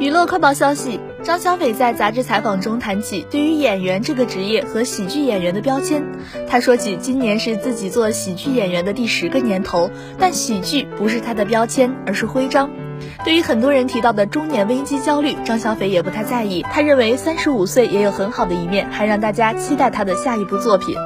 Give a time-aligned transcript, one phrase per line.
[0.00, 6.04] 娱乐快报消息：张小斐在杂志采访中谈起对于演员这个职业和喜剧演员的标签。
[6.48, 9.88] 他说起今年是自己做喜剧演员的第十个年头，
[10.18, 12.70] 但喜剧不是他的标签，而是徽章。
[13.24, 16.62] 对于很多人提到的中年危机焦虑，张小斐也不太在意。
[16.72, 20.96] 他认为三十五岁也有很好的一面，还让大家期待他的下一部作品。